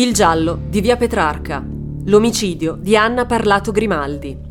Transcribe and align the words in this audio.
Il 0.00 0.14
giallo 0.14 0.58
di 0.66 0.80
via 0.80 0.96
Petrarca. 0.96 1.62
L'omicidio 2.06 2.78
di 2.80 2.96
Anna 2.96 3.26
Parlato 3.26 3.70
Grimaldi. 3.70 4.49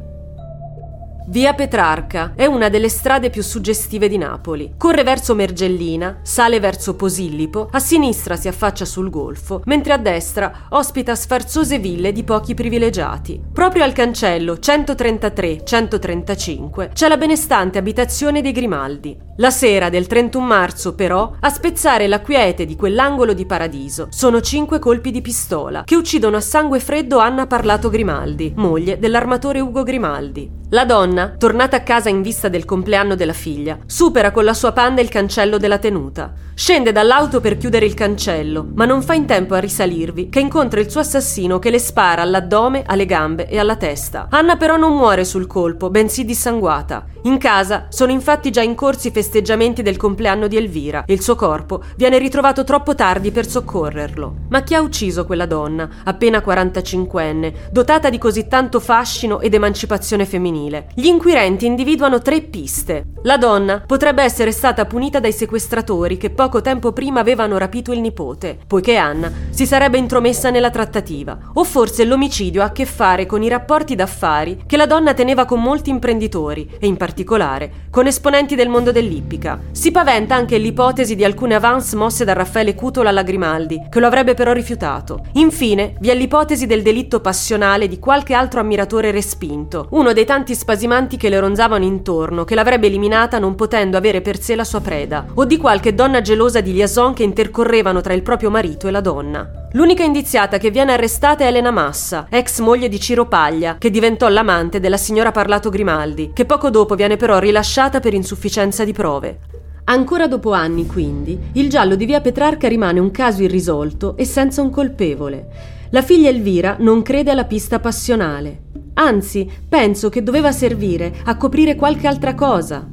Via 1.29 1.54
Petrarca 1.54 2.33
è 2.36 2.48
una 2.48 2.70
delle 2.70 2.90
strade 2.90 3.30
più 3.30 3.43
suggestive 3.43 4.09
di 4.09 4.17
Napoli. 4.17 4.74
Corre 4.78 5.03
verso 5.03 5.35
Mergellina, 5.35 6.21
sale 6.24 6.59
verso 6.59 6.96
Posillipo, 6.96 7.69
a 7.71 7.78
sinistra 7.78 8.36
si 8.36 8.48
affaccia 8.48 8.84
sul 8.84 9.12
golfo, 9.12 9.62
mentre 9.66 9.94
a 9.94 9.98
destra 9.98 10.66
ospita 10.70 11.14
sfarzose 11.14 11.78
ville 11.78 12.12
di 12.12 12.23
pochi 12.23 12.55
privilegiati. 12.55 13.39
Proprio 13.54 13.84
al 13.84 13.94
cancello 13.94 14.54
133-135 14.54 16.94
c'è 16.94 17.07
la 17.07 17.18
benestante 17.18 17.77
abitazione 17.77 18.41
dei 18.41 18.52
Grimaldi. 18.52 19.16
La 19.36 19.52
sera 19.52 19.89
del 19.89 20.07
31 20.07 20.43
marzo, 20.43 20.96
però, 20.96 21.36
a 21.39 21.50
spezzare 21.50 22.07
la 22.07 22.21
quiete 22.21 22.66
di 22.66 22.75
quell'angolo 22.75 23.34
di 23.34 23.46
paradiso 23.46 24.07
sono 24.09 24.41
cinque 24.41 24.80
colpi 24.80 25.11
di 25.11 25.21
pistola 25.21 25.84
che 25.84 25.96
uccidono 25.96 26.38
a 26.38 26.41
sangue 26.41 26.80
freddo 26.80 27.20
Anna 27.20 27.46
Parlato 27.46 27.90
Grimaldi, 27.90 28.52
moglie 28.55 28.98
dell'armatore 28.98 29.59
Ugo 29.59 29.84
Grimaldi. 29.84 30.59
La 30.72 30.86
donna, 30.86 31.34
tornata 31.36 31.78
a 31.78 31.82
casa 31.82 32.09
in 32.09 32.22
vista 32.22 32.48
del 32.48 32.64
compleanno 32.64 33.16
della 33.16 33.34
figlia, 33.34 33.80
supera 33.88 34.30
con 34.30 34.44
la 34.44 34.54
sua 34.54 34.72
panda 34.72 35.02
il 35.02 35.10
cancello 35.10 35.58
della 35.58 35.80
tenuta. 35.80 36.32
Scende 36.54 36.91
dall'auto 36.91 37.41
per 37.41 37.58
chiudere 37.58 37.88
il 37.88 37.96
cancello, 37.96 38.68
ma 38.76 38.86
non 38.86 39.02
fa 39.02 39.16
in 39.16 39.26
tempo 39.26 39.55
a 39.55 39.60
risalirvi 39.60 40.30
che 40.30 40.40
incontra 40.40 40.80
il 40.80 40.91
suo 40.91 41.00
assassino 41.00 41.58
che 41.58 41.72
le 41.72 41.80
spara 41.80 42.22
all'addome, 42.22 42.84
alle 42.86 43.08
gambe 43.08 43.50
e 43.50 43.58
alla 43.58 43.77
testa. 43.77 44.27
Anna 44.30 44.58
però 44.58 44.77
non 44.77 44.96
muore 44.96 45.26
sul 45.26 45.48
colpo, 45.48 45.90
bensì 45.90 46.24
dissanguata. 46.24 47.08
In 47.23 47.38
casa 47.38 47.88
sono 47.90 48.14
infatti 48.14 48.50
già 48.50 48.62
in 48.62 48.76
corso 48.76 49.09
i 49.09 49.12
festeggiamenti 49.12 49.82
del 49.82 49.98
compleanno 49.98 50.48
di 50.48 50.55
Elvira 50.55 51.04
e 51.05 51.12
il 51.12 51.22
suo 51.22 51.36
corpo 51.36 51.84
viene 51.98 52.18
ritrovato 52.18 52.64
troppo 52.64 52.96
tardi 52.96 53.32
per 53.32 53.46
soccorrerlo. 53.46 54.36
Ma 54.50 54.62
chi 54.62 54.73
ha 54.73 54.80
ucciso 54.80 55.26
quella 55.26 55.46
donna, 55.46 55.90
appena 56.05 56.40
45enne, 56.40 57.54
dotata 57.72 58.10
di 58.10 58.18
così 58.18 58.48
tanto 58.48 58.80
fascino 58.80 59.41
ed 59.41 59.54
emancipazione 59.54 60.26
femminile? 60.26 60.91
Gli 60.96 61.08
inquirenti 61.08 61.66
individuano 61.66 62.21
tre 62.21 62.40
piste. 62.40 63.08
La 63.24 63.38
donna 63.38 63.84
potrebbe 63.86 64.23
essere 64.23 64.53
stata 64.53 64.86
punita 64.86 65.19
dai 65.19 65.33
sequestratori 65.33 66.15
che 66.15 66.30
poco 66.30 66.61
tempo 66.61 66.93
prima 66.93 67.19
avevano 67.19 67.58
rapito 67.58 67.91
il 67.91 67.99
nipote, 67.99 68.58
poiché 68.65 68.95
Anna 68.95 69.30
si 69.49 69.65
sarebbe 69.65 69.97
intromessa 69.97 70.52
nella 70.52 70.69
trattativa. 70.69 71.38
O 71.55 71.65
forse 71.65 72.05
l'omicidio 72.05 72.61
ha 72.61 72.65
a 72.65 72.71
che 72.71 72.86
fare 72.86 73.25
con 73.25 73.43
i 73.43 73.49
rapporti 73.49 73.95
d'affari 73.95 74.63
che 74.65 74.77
la 74.77 74.86
donna 74.86 75.13
teneva 75.13 75.43
con 75.43 75.61
molti 75.61 75.89
imprenditori 75.89 76.77
e 76.80 76.88
in 76.88 76.95
particolare 76.95 77.08
particolare, 77.09 77.88
con 77.89 78.05
esponenti 78.05 78.53
del 78.53 78.69
mondo 78.69 78.91
dell'ippica. 78.91 79.59
Si 79.71 79.89
paventa 79.89 80.35
anche 80.35 80.59
l'ipotesi 80.59 81.15
di 81.15 81.23
alcune 81.23 81.55
avance 81.55 81.95
mosse 81.95 82.23
da 82.23 82.33
Raffaele 82.33 82.75
Cutola 82.75 83.09
alla 83.09 83.23
Grimaldi, 83.23 83.81
che 83.89 83.99
lo 83.99 84.05
avrebbe 84.05 84.35
però 84.35 84.53
rifiutato. 84.53 85.25
Infine, 85.33 85.95
vi 85.99 86.09
è 86.09 86.15
l'ipotesi 86.15 86.67
del 86.67 86.83
delitto 86.83 87.19
passionale 87.19 87.87
di 87.87 87.97
qualche 87.97 88.35
altro 88.35 88.59
ammiratore 88.59 89.09
respinto, 89.09 89.87
uno 89.91 90.13
dei 90.13 90.25
tanti 90.25 90.53
spasimanti 90.53 91.17
che 91.17 91.30
le 91.30 91.39
ronzavano 91.39 91.83
intorno, 91.83 92.43
che 92.43 92.53
l'avrebbe 92.53 92.87
eliminata 92.87 93.39
non 93.39 93.55
potendo 93.55 93.97
avere 93.97 94.21
per 94.21 94.39
sé 94.39 94.55
la 94.55 94.63
sua 94.63 94.81
preda, 94.81 95.25
o 95.33 95.45
di 95.45 95.57
qualche 95.57 95.95
donna 95.95 96.21
gelosa 96.21 96.61
di 96.61 96.73
liaison 96.73 97.13
che 97.13 97.23
intercorrevano 97.23 98.02
tra 98.02 98.13
il 98.13 98.21
proprio 98.21 98.52
marito 98.52 98.87
e 98.87 98.91
la 98.91 99.02
donna. 99.02 99.58
L'unica 99.73 100.03
indiziata 100.03 100.57
che 100.57 100.71
viene 100.71 100.93
arrestata 100.93 101.43
è 101.43 101.47
Elena 101.47 101.69
Massa, 101.69 102.25
ex 102.31 102.59
moglie 102.59 102.89
di 102.89 102.99
Ciro 102.99 103.27
Paglia, 103.27 103.75
che 103.77 103.91
diventò 103.91 104.27
l'amante 104.27 104.79
della 104.79 104.97
signora 104.97 105.29
Parlato 105.29 105.69
Grimaldi, 105.69 106.31
che 106.33 106.45
poco 106.45 106.71
dopo 106.71 106.95
viene 106.95 107.17
però 107.17 107.37
rilasciata 107.37 107.99
per 107.99 108.15
insufficienza 108.15 108.83
di 108.83 108.93
prove. 108.93 109.39
Ancora 109.83 110.27
dopo 110.27 110.53
anni, 110.53 110.87
quindi, 110.87 111.37
il 111.53 111.69
giallo 111.69 111.93
di 111.93 112.05
via 112.05 112.19
Petrarca 112.19 112.67
rimane 112.67 112.99
un 112.99 113.11
caso 113.11 113.43
irrisolto 113.43 114.17
e 114.17 114.25
senza 114.25 114.63
un 114.63 114.71
colpevole. 114.71 115.47
La 115.91 116.01
figlia 116.01 116.29
Elvira 116.29 116.77
non 116.79 117.03
crede 117.03 117.29
alla 117.29 117.45
pista 117.45 117.79
passionale. 117.79 118.63
Anzi, 118.95 119.47
penso 119.69 120.09
che 120.09 120.23
doveva 120.23 120.51
servire 120.51 121.13
a 121.25 121.37
coprire 121.37 121.75
qualche 121.75 122.07
altra 122.07 122.33
cosa. 122.33 122.87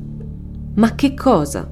Ma 0.74 0.94
che 0.94 1.14
cosa? 1.14 1.70